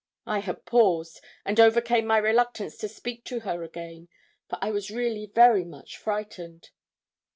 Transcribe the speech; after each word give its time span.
I 0.25 0.39
had 0.39 0.65
paused, 0.65 1.21
and 1.45 1.59
overcame 1.59 2.07
my 2.07 2.17
reluctance 2.17 2.75
to 2.77 2.87
speak 2.89 3.23
to 3.25 3.41
her 3.41 3.61
again, 3.61 4.07
for 4.49 4.57
I 4.59 4.71
was 4.71 4.89
really 4.89 5.27
very 5.27 5.63
much 5.63 5.95
frightened. 5.95 6.71